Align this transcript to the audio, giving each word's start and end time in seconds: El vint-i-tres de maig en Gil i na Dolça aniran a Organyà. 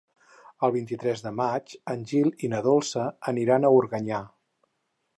El 0.67 0.71
vint-i-tres 0.75 1.21
de 1.25 1.33
maig 1.41 1.77
en 1.95 2.03
Gil 2.13 2.33
i 2.47 2.51
na 2.57 2.65
Dolça 2.71 3.07
aniran 3.35 3.67
a 3.71 3.75
Organyà. 3.85 4.27